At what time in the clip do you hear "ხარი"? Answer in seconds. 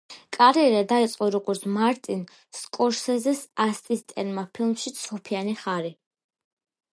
5.63-5.95